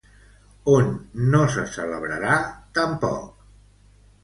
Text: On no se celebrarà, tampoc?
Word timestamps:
On 0.75 0.89
no 1.35 1.43
se 1.57 1.67
celebrarà, 1.75 2.39
tampoc? 2.81 3.31